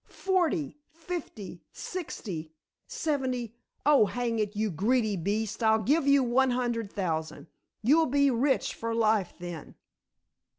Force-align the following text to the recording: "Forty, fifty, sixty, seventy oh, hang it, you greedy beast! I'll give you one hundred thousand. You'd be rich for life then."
"Forty, 0.09 0.79
fifty, 0.89 1.61
sixty, 1.71 2.55
seventy 2.87 3.53
oh, 3.85 4.07
hang 4.07 4.39
it, 4.39 4.55
you 4.55 4.71
greedy 4.71 5.15
beast! 5.15 5.61
I'll 5.61 5.77
give 5.83 6.07
you 6.07 6.23
one 6.23 6.49
hundred 6.49 6.91
thousand. 6.91 7.45
You'd 7.83 8.09
be 8.09 8.31
rich 8.31 8.73
for 8.73 8.95
life 8.95 9.35
then." 9.37 9.75